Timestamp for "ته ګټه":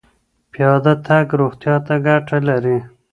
1.85-2.37